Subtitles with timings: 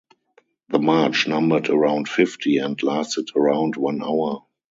[0.69, 4.47] The march numbered around fifty and lasted around an hour.